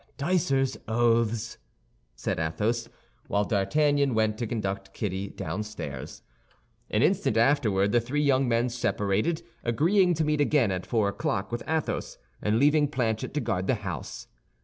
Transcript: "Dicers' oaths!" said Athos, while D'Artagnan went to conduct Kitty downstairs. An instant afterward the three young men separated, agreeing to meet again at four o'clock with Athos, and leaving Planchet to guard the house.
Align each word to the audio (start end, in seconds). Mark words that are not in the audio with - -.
"Dicers' 0.17 0.77
oaths!" 0.87 1.59
said 2.15 2.39
Athos, 2.39 2.89
while 3.27 3.43
D'Artagnan 3.43 4.15
went 4.15 4.35
to 4.39 4.47
conduct 4.47 4.95
Kitty 4.95 5.27
downstairs. 5.29 6.23
An 6.89 7.03
instant 7.03 7.37
afterward 7.37 7.91
the 7.91 8.01
three 8.01 8.23
young 8.23 8.47
men 8.49 8.69
separated, 8.69 9.43
agreeing 9.63 10.15
to 10.15 10.25
meet 10.25 10.41
again 10.41 10.71
at 10.71 10.87
four 10.87 11.07
o'clock 11.09 11.51
with 11.51 11.61
Athos, 11.67 12.17
and 12.41 12.57
leaving 12.57 12.87
Planchet 12.87 13.31
to 13.35 13.41
guard 13.41 13.67
the 13.67 13.75
house. 13.85 14.25